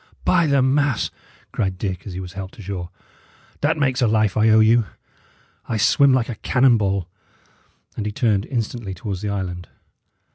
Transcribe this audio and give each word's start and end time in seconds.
"By 0.25 0.47
the 0.47 0.63
mass!" 0.63 1.11
cried 1.51 1.77
Dick, 1.77 2.07
as 2.07 2.13
he 2.13 2.19
was 2.19 2.33
helped 2.33 2.57
ashore, 2.57 2.89
"that 3.61 3.77
makes 3.77 4.01
a 4.01 4.07
life 4.07 4.35
I 4.35 4.49
owe 4.49 4.59
you. 4.59 4.87
I 5.69 5.77
swim 5.77 6.11
like 6.11 6.27
a 6.27 6.33
cannon 6.41 6.75
ball." 6.79 7.07
And 7.95 8.07
he 8.07 8.11
turned 8.11 8.47
instantly 8.47 8.95
towards 8.95 9.21
the 9.21 9.29
island. 9.29 9.67